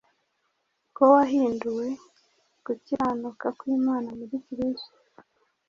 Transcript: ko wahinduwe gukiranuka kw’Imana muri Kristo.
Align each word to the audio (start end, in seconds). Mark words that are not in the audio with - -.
ko 0.95 1.03
wahinduwe 1.13 1.87
gukiranuka 2.65 3.47
kw’Imana 3.57 4.09
muri 4.19 4.37
Kristo. 4.45 4.93